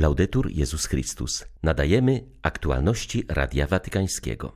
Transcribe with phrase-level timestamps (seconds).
[0.00, 1.44] Laudetur Jezus Chrystus.
[1.62, 4.52] Nadajemy aktualności Radia Watykańskiego.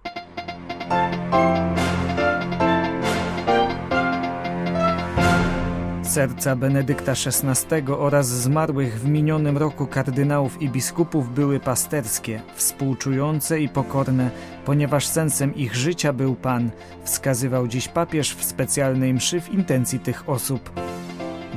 [6.03, 13.69] Serca Benedykta XVI oraz zmarłych w minionym roku kardynałów i biskupów były pasterskie, współczujące i
[13.69, 14.31] pokorne,
[14.65, 16.71] ponieważ sensem ich życia był Pan,
[17.05, 20.94] wskazywał dziś papież w specjalnej mszy w intencji tych osób.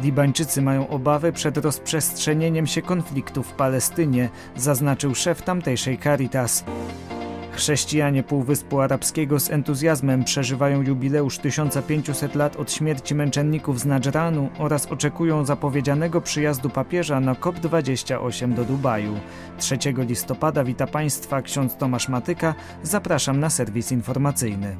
[0.04, 6.63] Libańczycy mają obawę przed rozprzestrzenieniem się konfliktu w Palestynie, zaznaczył szef tamtejszej Caritas.
[7.52, 14.86] Chrześcijanie Półwyspu Arabskiego z entuzjazmem przeżywają jubileusz 1500 lat od śmierci męczenników z Nadżranu oraz
[14.86, 19.20] oczekują zapowiedzianego przyjazdu papieża na COP28 do Dubaju.
[19.58, 22.55] 3 listopada wita Państwa ksiądz Tomasz Matyka.
[22.84, 24.77] Zapraszam na serwis informacyjny.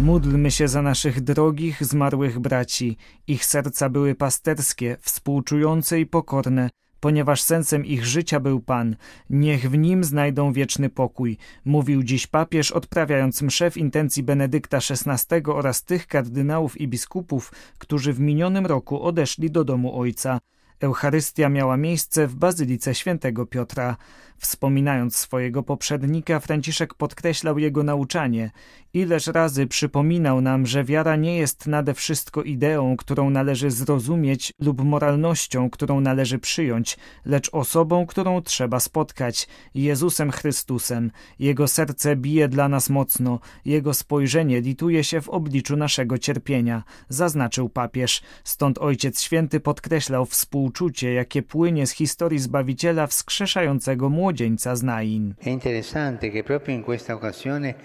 [0.00, 2.96] Módlmy się za naszych drogich, zmarłych braci.
[3.26, 8.96] Ich serca były pasterskie, współczujące i pokorne, ponieważ sensem ich życia był Pan.
[9.30, 15.42] Niech w nim znajdą wieczny pokój, mówił dziś papież, odprawiając mszę w intencji Benedykta XVI
[15.46, 20.38] oraz tych kardynałów i biskupów, którzy w minionym roku odeszli do domu Ojca.
[20.80, 23.96] Eucharystia miała miejsce w Bazylice Świętego Piotra.
[24.38, 28.50] Wspominając swojego poprzednika, Franciszek podkreślał jego nauczanie.
[28.94, 34.84] Ileż razy przypominał nam, że wiara nie jest nade wszystko ideą, którą należy zrozumieć lub
[34.84, 41.10] moralnością, którą należy przyjąć, lecz osobą, którą trzeba spotkać Jezusem Chrystusem.
[41.38, 47.68] Jego serce bije dla nas mocno, jego spojrzenie lituje się w obliczu naszego cierpienia, zaznaczył
[47.68, 48.22] papież.
[48.44, 55.34] Stąd Ojciec Święty podkreślał współczucie, jakie płynie z historii Zbawiciela wskrzeszającego młodzież młodzieńca z Nain.
[55.38, 57.76] È interessante che proprio in questa occasione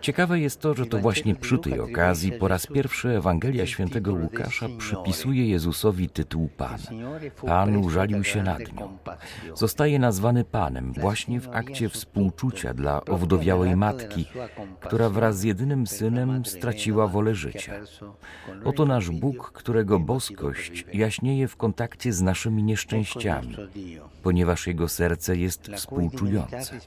[0.00, 4.66] Ciekawe jest to, że to właśnie przy tej okazji po raz pierwszy Ewangelia świętego Łukasza
[4.78, 6.78] przypisuje Jezusowi tytuł Pan.
[7.46, 8.98] Pan użalił się nad nią.
[9.54, 14.26] Zostaje nazwany Panem właśnie w akcie współczucia dla owdowiałej matki,
[14.80, 17.72] która wraz z jedynym synem straciła wolę życia.
[18.64, 23.56] Oto nasz Bóg, którego boskość jaśnieje w kontakcie z naszymi nieszczęściami,
[24.22, 26.80] ponieważ jego serce jest współczujące.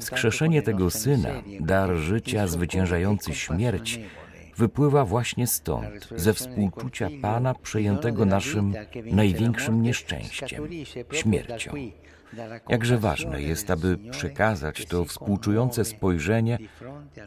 [0.00, 1.28] Wskrzeszenie tego syna,
[1.60, 4.00] dar życia zwyciężający śmierć
[4.56, 10.68] wypływa właśnie stąd, ze współczucia Pana przejętego naszym największym nieszczęściem
[11.12, 11.72] śmiercią.
[12.68, 16.58] Jakże ważne jest, aby przekazać to współczujące spojrzenie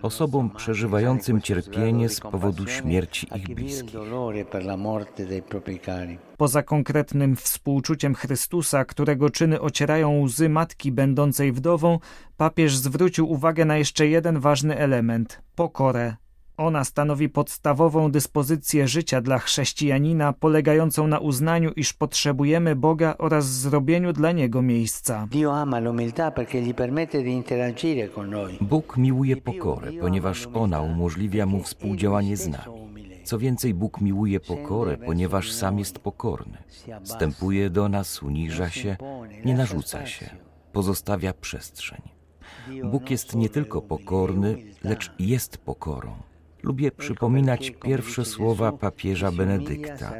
[0.01, 3.99] osobom przeżywającym cierpienie z powodu śmierci ich bliskich.
[6.37, 11.99] Poza konkretnym współczuciem Chrystusa, którego czyny ocierają łzy matki będącej wdową,
[12.37, 16.15] papież zwrócił uwagę na jeszcze jeden ważny element pokorę
[16.57, 24.13] ona stanowi podstawową dyspozycję życia dla chrześcijanina, polegającą na uznaniu, iż potrzebujemy Boga oraz zrobieniu
[24.13, 25.27] dla Niego miejsca.
[28.61, 32.83] Bóg miłuje pokorę, ponieważ ona umożliwia mu współdziałanie z nami.
[33.23, 36.57] Co więcej, Bóg miłuje pokorę, ponieważ sam jest pokorny.
[37.03, 38.97] Wstępuje do nas, uniża się,
[39.45, 40.29] nie narzuca się,
[40.71, 42.01] pozostawia przestrzeń.
[42.83, 46.15] Bóg jest nie tylko pokorny, lecz jest pokorą.
[46.63, 50.13] Lubię przypominać pierwsze słowa papieża Benedykta.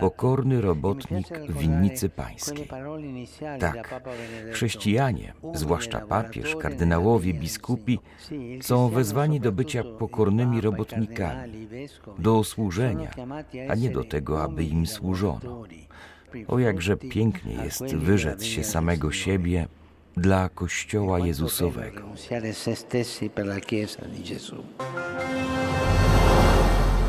[0.00, 2.68] Pokorny robotnik winnicy pańskiej.
[3.60, 4.02] Tak,
[4.52, 7.98] chrześcijanie, zwłaszcza papież, kardynałowie, biskupi,
[8.60, 11.68] są wezwani do bycia pokornymi robotnikami,
[12.18, 13.10] do służenia,
[13.68, 15.64] a nie do tego, aby im służono.
[16.48, 19.66] O jakże pięknie jest wyrzec się samego siebie
[20.16, 22.00] dla Kościoła Jezusowego.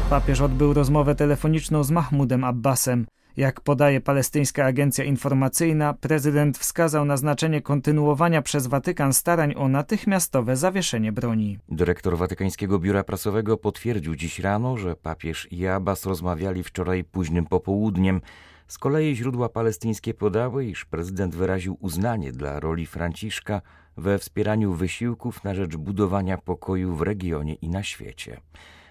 [0.09, 3.05] Papież odbył rozmowę telefoniczną z Mahmudem Abbasem.
[3.37, 10.55] Jak podaje palestyńska agencja informacyjna, prezydent wskazał na znaczenie kontynuowania przez Watykan starań o natychmiastowe
[10.55, 11.59] zawieszenie broni.
[11.69, 18.21] Dyrektor Watykańskiego Biura Prasowego potwierdził dziś rano, że papież i Abbas rozmawiali wczoraj późnym popołudniem.
[18.69, 23.61] Z kolei źródła palestyńskie podały, iż prezydent wyraził uznanie dla roli Franciszka
[23.97, 28.41] we wspieraniu wysiłków na rzecz budowania pokoju w regionie i na świecie.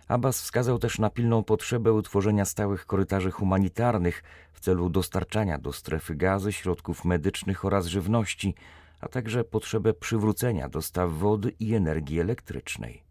[0.08, 6.14] Abbas wskazał też na pilną potrzebę utworzenia stałych korytarzy humanitarnych w celu dostarczania do strefy
[6.14, 8.54] gazy środków medycznych oraz żywności,
[9.00, 13.07] a także potrzebę przywrócenia dostaw wody i energii elektrycznej.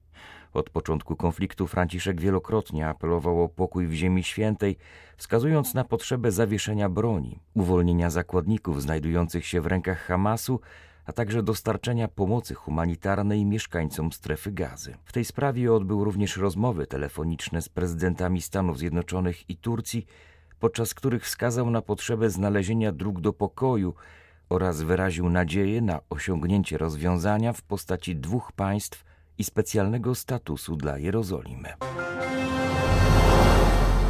[0.58, 4.78] Od początku konfliktu Franciszek wielokrotnie apelował o pokój w Ziemi Świętej,
[5.18, 10.60] wskazując na potrzebę zawieszenia broni, uwolnienia zakładników znajdujących się w rękach Hamasu
[11.06, 14.96] a także dostarczenia pomocy humanitarnej mieszkańcom strefy gazy.
[15.06, 20.06] W tej sprawie odbył również rozmowy telefoniczne z prezydentami Stanów Zjednoczonych i Turcji,
[20.60, 23.94] podczas których wskazał na potrzebę znalezienia dróg do pokoju
[24.50, 29.07] oraz wyraził nadzieję na osiągnięcie rozwiązania w postaci dwóch państw
[29.38, 31.74] i specjalnego statusu dla Jerozolimy.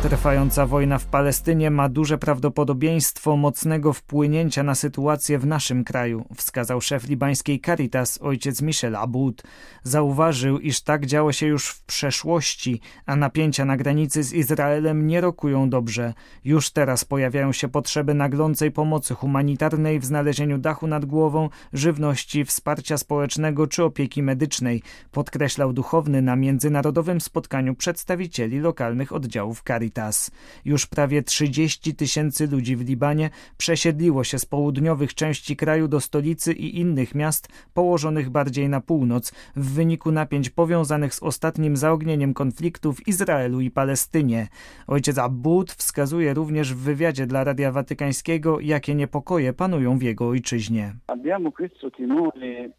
[0.10, 6.82] Trwająca wojna w Palestynie ma duże prawdopodobieństwo mocnego wpłynięcia na sytuację w naszym kraju, wskazał
[6.82, 9.44] szef libańskiej Caritas ojciec Michel Aboud.
[9.84, 15.22] Zauważył, iż tak działo się już w przeszłości, a napięcia na granicy z Izraelem nie
[15.22, 16.14] rokują dobrze.
[16.46, 22.98] Już teraz pojawiają się potrzeby naglącej pomocy humanitarnej w znalezieniu dachu nad głową, żywności, wsparcia
[22.98, 24.82] społecznego czy opieki medycznej,
[25.12, 29.97] podkreślał duchowny na międzynarodowym spotkaniu przedstawicieli lokalnych oddziałów Caritas.
[29.98, 30.32] Caritas.
[30.66, 36.54] Już prawie 30 tysięcy ludzi w Libanie przesiedliło się z południowych części kraju do stolicy
[36.54, 42.94] i innych miast położonych bardziej na północ w wyniku napięć powiązanych z ostatnim zaognieniem konfliktu
[42.94, 44.48] w Izraelu i Palestynie.
[44.88, 50.94] Ojciec Abbud wskazuje również w wywiadzie dla Radia Watykańskiego, jakie niepokoje panują w jego ojczyźnie.
[51.08, 52.70] Abbiamo questo timore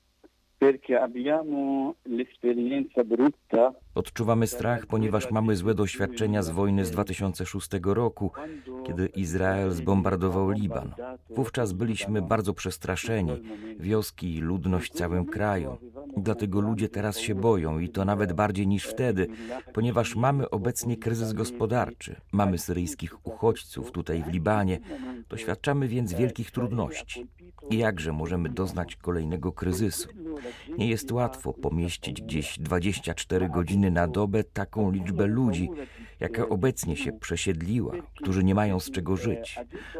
[0.59, 3.48] perché abbiamo l'esperienza brutta
[3.95, 8.33] Odczuwamy strach, ponieważ mamy złe doświadczenia z wojny z 2006 roku,
[8.87, 10.95] kiedy Izrael zbombardował Liban.
[11.31, 13.33] Wówczas byliśmy bardzo przestraszeni,
[13.81, 15.79] wioski i ludność całym kraju.
[16.17, 19.27] Dlatego ludzie teraz się boją i to nawet bardziej niż wtedy,
[19.73, 24.81] ponieważ mamy obecnie kryzys gospodarczy, mamy syryjskich uchodźców tutaj w Libanie,
[25.29, 27.27] doświadczamy więc wielkich trudności.
[27.71, 30.09] I jakże możemy doznać kolejnego kryzysu?
[30.79, 35.71] Nie jest łatwo pomieścić gdzieś 24 godziny na dobę taką liczbę ludzi,
[36.21, 39.59] jaka obecnie się przesiedliła, którzy nie mają z czego żyć.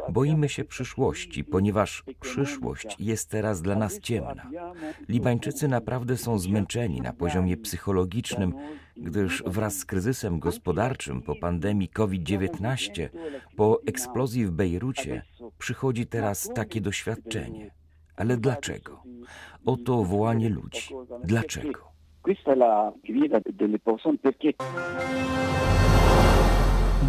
[0.09, 4.49] Boimy się przyszłości, ponieważ przyszłość jest teraz dla nas ciemna.
[5.09, 8.53] Libańczycy naprawdę są zmęczeni na poziomie psychologicznym,
[8.97, 13.09] gdyż wraz z kryzysem gospodarczym po pandemii COVID-19,
[13.55, 15.21] po eksplozji w Bejrucie,
[15.57, 17.71] przychodzi teraz takie doświadczenie.
[18.15, 19.03] Ale dlaczego?
[19.65, 20.89] Oto wołanie ludzi.
[21.23, 21.89] Dlaczego?
[22.21, 22.93] Questa è la
[23.53, 24.53] delle persone perché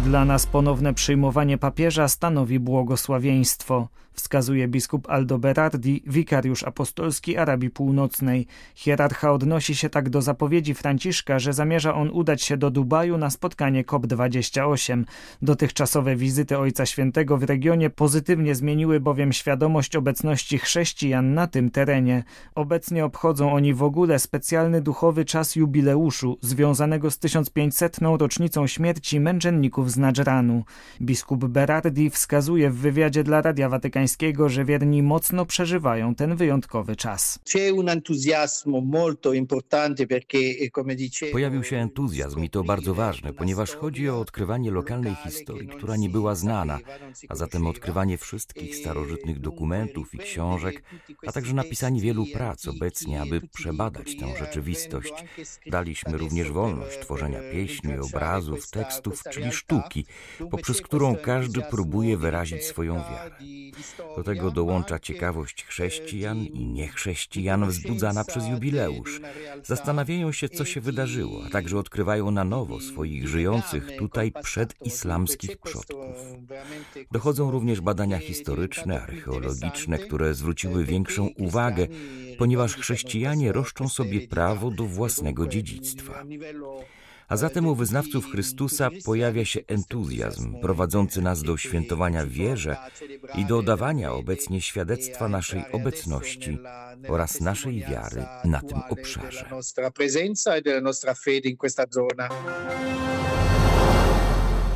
[0.01, 8.47] dla nas ponowne przyjmowanie papieża stanowi błogosławieństwo, wskazuje biskup Aldo Berardi, wikariusz apostolski Arabii Północnej.
[8.75, 13.29] Hierarcha odnosi się tak do zapowiedzi Franciszka, że zamierza on udać się do Dubaju na
[13.29, 15.03] spotkanie COP28.
[15.41, 22.23] Dotychczasowe wizyty Ojca Świętego w regionie pozytywnie zmieniły bowiem świadomość obecności chrześcijan na tym terenie.
[22.55, 27.97] Obecnie obchodzą oni w ogóle specjalny duchowy czas jubileuszu związanego z 1500.
[28.19, 30.63] rocznicą śmierci męczenników z Nadżranu.
[31.01, 37.39] Biskup Berardi wskazuje w wywiadzie dla Radia Watykańskiego, że wierni mocno przeżywają ten wyjątkowy czas.
[37.55, 37.71] Eh,
[41.31, 46.09] Pojawił się entuzjazm i to bardzo ważne, ponieważ chodzi o odkrywanie lokalnej historii, która nie
[46.09, 46.79] była znana,
[47.29, 50.83] a zatem odkrywanie wszystkich starożytnych dokumentów i książek,
[51.27, 55.13] a także napisanie wielu prac obecnie, aby przebadać tę rzeczywistość.
[55.67, 60.05] Daliśmy również wolność tworzenia pieśni, obrazów, tekstów, czyli sztuk sztuki,
[60.51, 63.31] poprzez którą każdy próbuje wyrazić swoją wiarę.
[64.15, 69.21] Do tego dołącza ciekawość chrześcijan i niechrześcijan wzbudzana przez jubileusz.
[69.63, 76.15] Zastanawiają się, co się wydarzyło, a także odkrywają na nowo swoich żyjących tutaj przedislamskich przodków.
[77.11, 81.87] Dochodzą również badania historyczne, archeologiczne, które zwróciły większą uwagę,
[82.37, 86.23] ponieważ chrześcijanie roszczą sobie prawo do własnego dziedzictwa.
[87.31, 92.77] A zatem u wyznawców Chrystusa pojawia się entuzjazm prowadzący nas do świętowania wierze
[93.35, 96.57] i do dawania obecnie świadectwa naszej obecności
[97.07, 99.45] oraz naszej wiary na tym obszarze.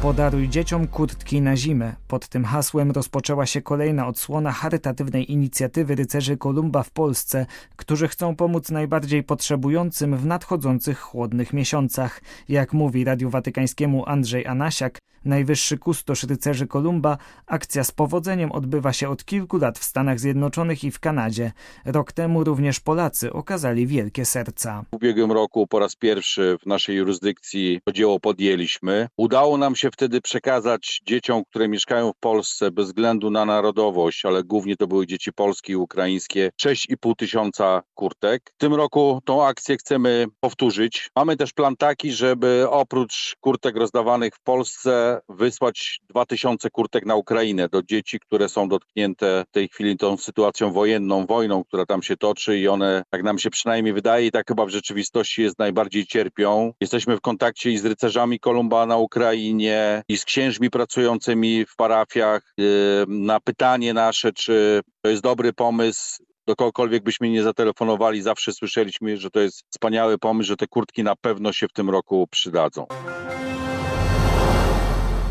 [0.06, 1.96] Podaruj dzieciom kurtki na zimę.
[2.08, 7.46] Pod tym hasłem rozpoczęła się kolejna odsłona charytatywnej inicjatywy rycerzy Kolumba w Polsce,
[7.76, 12.22] którzy chcą pomóc najbardziej potrzebującym w nadchodzących chłodnych miesiącach.
[12.50, 19.10] Jak mówi Radiu Watykańskiemu Andrzej Anasiak, najwyższy kustosz rycerzy Kolumba, akcja z powodzeniem odbywa się
[19.10, 21.52] od kilku lat w Stanach Zjednoczonych i w Kanadzie.
[21.86, 24.86] Rok temu również Polacy okazali wielkie serca.
[24.92, 29.08] W ubiegłym roku po raz pierwszy w naszej jurysdykcji to dzieło podjęliśmy.
[29.18, 34.44] Udało nam się wtedy przekazać dzieciom, które mieszkają w Polsce bez względu na narodowość, ale
[34.44, 38.52] głównie to były dzieci polskie i ukraińskie, 6,5 tysiąca kurtek.
[38.56, 41.10] W tym roku tą akcję chcemy powtórzyć.
[41.16, 47.70] Mamy też plan taki, żeby oprócz kurtek rozdawanych w Polsce wysłać 2000 kurtek na Ukrainę
[47.70, 52.18] do dzieci, które są dotknięte w tej chwili tą sytuacją wojenną, wojną, która tam się
[52.18, 56.06] toczy i one, jak nam się przynajmniej wydaje, i tak chyba w rzeczywistości jest najbardziej
[56.06, 56.74] cierpią.
[56.82, 62.42] Jesteśmy w kontakcie i z rycerzami Kolumba na Ukrainie i z księżmi pracującymi w parafiach.
[62.58, 62.66] Yy,
[63.08, 69.18] na pytanie nasze, czy to jest dobry pomysł, do kogokolwiek byśmy nie zatelefonowali, zawsze słyszeliśmy,
[69.18, 72.86] że to jest wspaniały pomysł, że te kurtki na pewno się w tym roku przydadzą.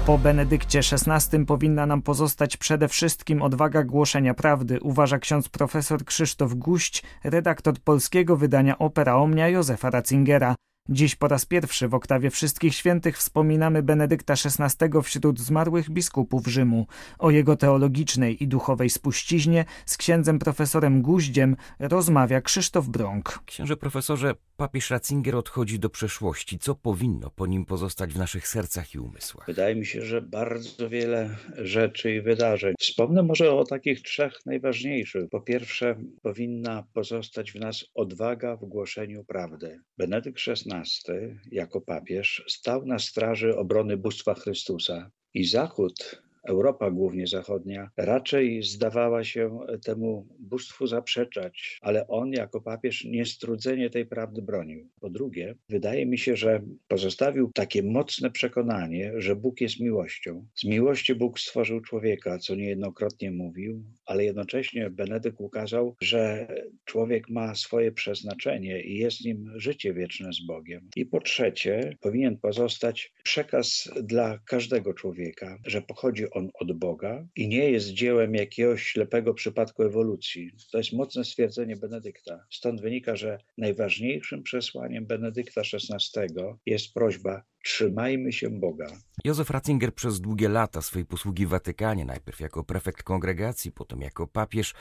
[0.07, 6.55] Po Benedykcie XVI powinna nam pozostać przede wszystkim odwaga głoszenia prawdy, uważa ksiądz profesor Krzysztof
[6.55, 10.55] Guść, redaktor polskiego wydania Opera Omnia Józefa Ratzingera.
[10.89, 16.87] Dziś po raz pierwszy w oktawie Wszystkich Świętych wspominamy Benedykta XVI wśród zmarłych biskupów Rzymu.
[17.19, 23.41] O jego teologicznej i duchowej spuściźnie z księdzem profesorem Guździem rozmawia Krzysztof Brąk.
[23.47, 26.59] Księże profesorze, papież Ratzinger odchodzi do przeszłości.
[26.59, 29.47] Co powinno po nim pozostać w naszych sercach i umysłach?
[29.47, 32.75] Wydaje mi się, że bardzo wiele rzeczy i wydarzeń.
[32.81, 35.29] Wspomnę może o takich trzech najważniejszych.
[35.31, 39.81] Po pierwsze, powinna pozostać w nas odwaga w głoszeniu prawdy.
[39.99, 47.91] Benedykt XVI jako papież stał na straży obrony bóstwa Chrystusa i Zachód Europa głównie zachodnia
[47.97, 54.89] raczej zdawała się temu bóstwu zaprzeczać, ale on jako papież niestrudzenie tej prawdy bronił.
[55.01, 60.47] Po drugie, wydaje mi się, że pozostawił takie mocne przekonanie, że Bóg jest miłością.
[60.55, 66.49] Z miłości Bóg stworzył człowieka, co niejednokrotnie mówił, ale jednocześnie Benedykt ukazał, że
[66.85, 70.89] człowiek ma swoje przeznaczenie i jest nim życie wieczne z Bogiem.
[70.97, 77.49] I po trzecie, powinien pozostać przekaz dla każdego człowieka, że pochodzi on od Boga i
[77.49, 80.51] nie jest dziełem jakiegoś ślepego przypadku ewolucji.
[80.73, 82.47] To jest mocne stwierdzenie Benedykta.
[82.51, 88.87] Stąd wynika, że najważniejszym przesłaniem Benedykta XVI jest prośba trzymajmy się Boga.
[89.25, 94.27] Józef Ratzinger przez długie lata swojej posługi w Watykanie, najpierw jako prefekt kongregacji, potem jako
[94.27, 94.75] papież,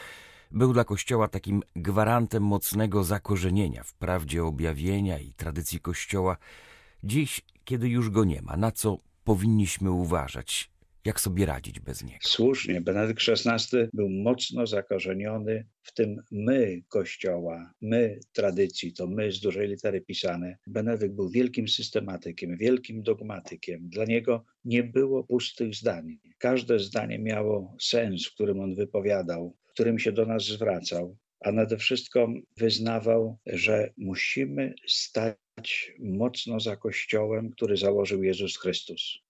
[0.51, 6.38] był dla Kościoła takim gwarantem mocnego zakorzenienia w prawdzie objawienia i tradycji Kościoła.
[7.03, 10.72] Dziś, kiedy już go nie ma, na co powinniśmy uważać?
[11.05, 12.19] Jak sobie radzić bez niego?
[12.22, 19.39] Słusznie, Benedykt XVI był mocno zakorzeniony w tym my Kościoła, my tradycji, to my z
[19.39, 20.57] dużej litery pisane.
[20.67, 23.89] Benedykt był wielkim systematykiem, wielkim dogmatykiem.
[23.89, 26.17] Dla niego nie było pustych zdań.
[26.38, 31.51] Każde zdanie miało sens, w którym on wypowiadał, w którym się do nas zwracał a
[31.51, 39.22] nade wszystko wyznawał, że musimy stać mocno za Kościołem, który założył Jezus Chrystus.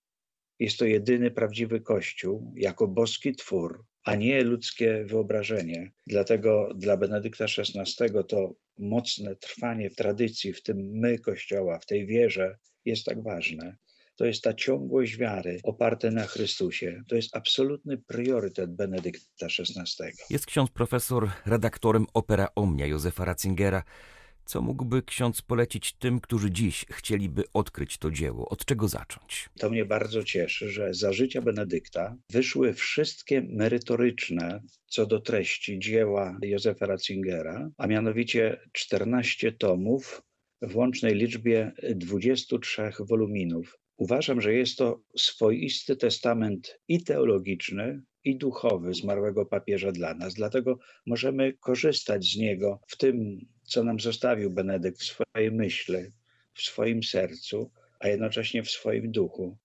[0.60, 5.92] Jest to jedyny prawdziwy Kościół jako boski twór, a nie ludzkie wyobrażenie.
[6.08, 12.06] Dlatego dla Benedykta XVI to mocne trwanie w tradycji, w tym my Kościoła, w tej
[12.06, 13.78] wierze jest tak ważne.
[14.16, 17.04] To jest ta ciągłość wiary oparte na Chrystusie.
[17.08, 20.04] To jest absolutny priorytet Benedykta XVI.
[20.30, 23.84] Jest ksiądz profesor redaktorem Opera Omnia Józefa Ratzingera.
[24.46, 28.50] Co mógłby ksiądz polecić tym, którzy dziś chcieliby odkryć to dzieło?
[28.50, 29.50] Od czego zacząć?
[29.60, 36.38] To mnie bardzo cieszy, że za życia Benedykta wyszły wszystkie merytoryczne co do treści dzieła
[36.42, 40.22] Józefa Ratzingera, a mianowicie 14 tomów
[40.62, 43.80] w łącznej liczbie 23 woluminów.
[43.98, 50.34] Uważam, że jest to swoisty testament i teologiczny, i duchowy zmarłego papieża dla nas.
[50.34, 53.40] Dlatego możemy korzystać z niego w tym,
[53.74, 55.98] co nam zostawił Benedykt w swojej myśli,
[56.54, 59.58] w swoim sercu, a jednocześnie w swoim duchu.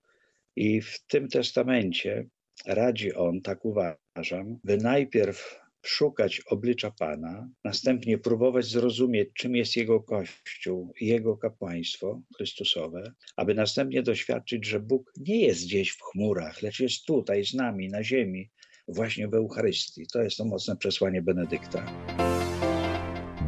[0.56, 2.26] I w tym testamencie
[2.66, 10.00] radzi on, tak uważam, by najpierw szukać oblicza Pana, następnie próbować zrozumieć, czym jest Jego
[10.00, 16.80] Kościół, Jego kapłaństwo Chrystusowe, aby następnie doświadczyć, że Bóg nie jest gdzieś w chmurach, lecz
[16.80, 18.50] jest tutaj z nami, na ziemi,
[18.88, 20.06] właśnie w Eucharystii.
[20.12, 22.08] To jest to mocne przesłanie Benedykta.